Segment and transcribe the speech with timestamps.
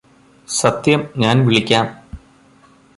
[0.47, 1.85] സത്യം ഞാന് വിളിക്കാം